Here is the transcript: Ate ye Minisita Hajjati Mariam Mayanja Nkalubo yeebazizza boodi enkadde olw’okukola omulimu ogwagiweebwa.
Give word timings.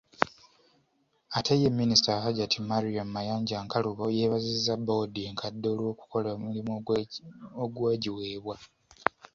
Ate 1.37 1.53
ye 1.61 1.69
Minisita 1.79 2.23
Hajjati 2.23 2.57
Mariam 2.69 3.07
Mayanja 3.15 3.57
Nkalubo 3.65 4.05
yeebazizza 4.15 4.73
boodi 4.85 5.19
enkadde 5.29 5.65
olw’okukola 5.73 6.27
omulimu 6.35 6.71
ogwagiweebwa. 7.63 8.55